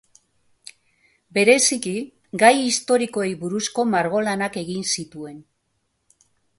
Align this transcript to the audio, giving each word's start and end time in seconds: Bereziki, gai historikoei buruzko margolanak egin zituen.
Bereziki, 1.39 1.93
gai 2.45 2.51
historikoei 2.63 3.31
buruzko 3.45 3.87
margolanak 3.93 4.61
egin 4.67 4.91
zituen. 4.99 5.41